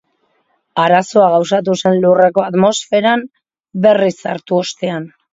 [0.83, 3.23] Arazoa gauzatu zen lurreko atmosferan
[3.85, 5.07] berriz sartu ostean.